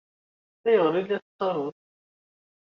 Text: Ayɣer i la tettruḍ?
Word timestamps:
Ayɣer 0.67 0.93
i 1.01 1.03
la 1.03 1.17
tettruḍ? 1.23 1.75